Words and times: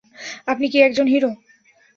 আপনি 0.47 0.65
কি 0.69 0.77
একজন 0.79 1.07
হিরো? 1.07 1.31